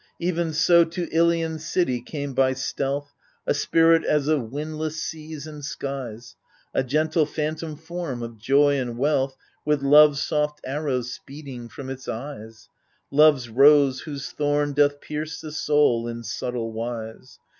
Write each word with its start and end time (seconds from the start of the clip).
Even 0.17 0.51
so 0.51 0.83
to 0.83 1.07
I 1.15 1.21
lion's 1.21 1.63
city 1.63 2.01
came 2.01 2.33
by 2.33 2.53
stealth 2.53 3.13
A 3.45 3.53
spirit 3.53 4.03
as 4.03 4.27
of 4.27 4.51
windless 4.51 4.99
seas 4.99 5.45
and 5.45 5.63
skies, 5.63 6.35
A 6.73 6.83
gentle 6.83 7.27
phantom 7.27 7.75
form 7.77 8.23
of 8.23 8.39
joy 8.39 8.79
and 8.79 8.97
wealth; 8.97 9.37
With 9.63 9.83
love's 9.83 10.19
soft 10.19 10.59
arrows 10.63 11.13
speeding 11.13 11.69
from 11.69 11.87
its 11.91 12.07
eyes— 12.07 12.67
Love's 13.11 13.47
rose, 13.49 13.99
whose 13.99 14.31
thorn 14.31 14.73
doth 14.73 15.01
pierce 15.01 15.39
the 15.39 15.51
soul 15.51 16.07
in 16.07 16.23
subtle 16.23 16.71
wise. 16.71 17.37